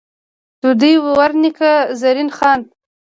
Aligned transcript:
ددوي 0.61 0.93
ور 1.17 1.31
نيکۀ، 1.41 1.73
زرين 1.99 2.29
خان، 2.37 2.59